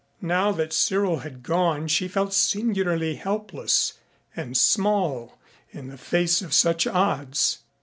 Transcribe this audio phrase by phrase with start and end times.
[0.23, 3.99] Now that Cyril had gone she felt singularly helpless
[4.35, 5.37] and small
[5.69, 7.59] in the face of such odds.